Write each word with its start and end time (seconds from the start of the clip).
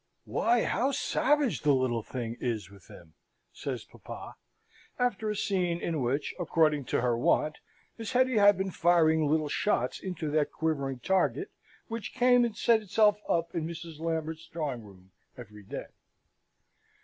"Why, 0.25 0.63
how 0.63 0.91
savage 0.93 1.61
the 1.61 1.73
little 1.75 2.01
thing 2.01 2.35
is 2.39 2.71
with 2.71 2.87
him!" 2.87 3.13
says 3.53 3.83
papa, 3.83 4.33
after 4.97 5.29
a 5.29 5.35
scene 5.35 5.79
in 5.79 6.01
which, 6.01 6.33
according 6.39 6.85
to 6.85 7.01
her 7.01 7.15
wont, 7.15 7.59
Miss 7.99 8.13
Hetty 8.13 8.39
had 8.39 8.57
been 8.57 8.71
firing 8.71 9.27
little 9.27 9.47
shots 9.47 9.99
into 9.99 10.31
that 10.31 10.51
quivering 10.51 11.01
target 11.01 11.51
which 11.87 12.15
came 12.15 12.43
and 12.43 12.57
set 12.57 12.81
itself 12.81 13.19
up 13.29 13.53
in 13.53 13.67
Mrs. 13.67 13.99
Lambert's 13.99 14.47
drawing 14.47 14.81
room 14.81 15.11
every 15.37 15.61
day. 15.61 15.85